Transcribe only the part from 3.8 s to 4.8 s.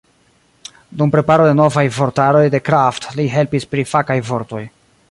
fakaj vortoj.